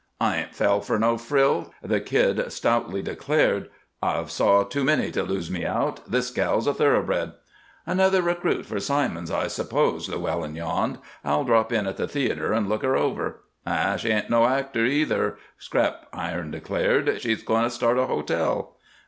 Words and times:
"I 0.19 0.37
'ain't 0.37 0.55
fell 0.55 0.81
for 0.81 0.97
no 0.97 1.15
frill," 1.15 1.71
the 1.83 1.99
Kid 2.01 2.51
stoutly 2.51 3.03
declared. 3.03 3.69
"I've 4.01 4.31
saw 4.31 4.63
too 4.63 4.83
many 4.83 5.11
to 5.11 5.21
lose 5.21 5.51
me 5.51 5.63
out. 5.63 5.99
This 6.09 6.31
gal's 6.31 6.65
a 6.65 6.73
thoroughbred." 6.73 7.33
"Another 7.85 8.23
recruit 8.23 8.65
for 8.65 8.79
Simons, 8.79 9.29
I 9.29 9.45
suppose," 9.45 10.09
Llewellyn 10.09 10.55
yawned. 10.55 10.97
"I'll 11.23 11.43
drop 11.43 11.71
in 11.71 11.85
at 11.85 11.97
the 11.97 12.07
theater 12.07 12.51
and 12.51 12.67
look 12.67 12.81
her 12.81 12.95
over." 12.97 13.41
"An' 13.63 13.99
she 13.99 14.09
ain't 14.09 14.31
no 14.31 14.47
actor, 14.47 14.85
neither," 14.85 15.37
Scrap 15.59 16.07
Iron 16.13 16.49
declared. 16.49 17.21
"She's 17.21 17.43
goin' 17.43 17.61
to 17.61 17.69
start 17.69 17.99
a 17.99 18.07
hotel." 18.07 18.77